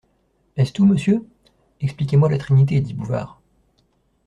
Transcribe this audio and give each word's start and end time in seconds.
Est-ce 0.57 0.73
tout, 0.73 0.87
monsieur? 0.87 1.27
Expliquez-moi 1.79 2.27
la 2.31 2.39
Trinité 2.39 2.81
dit 2.81 2.95
Bouvard. 2.95 3.39